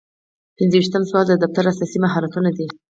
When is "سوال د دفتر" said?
1.09-1.63